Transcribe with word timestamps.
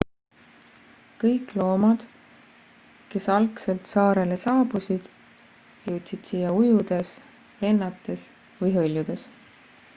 kõik 1.23 1.51
loomad 1.57 2.05
kes 3.11 3.27
algselt 3.35 3.91
saarele 3.93 4.39
saabusid 4.45 5.11
jõudsid 5.91 6.31
siia 6.31 6.57
ujudes 6.63 7.15
lennates 7.65 8.25
või 8.63 8.77
hõljudes 8.81 9.27